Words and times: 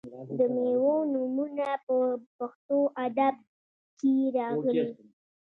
د 0.37 0.39
میوو 0.55 0.95
نومونه 1.13 1.67
په 1.85 1.95
پښتو 2.37 2.79
ادب 3.05 3.35
کې 3.99 4.13
راغلي. 4.37 4.85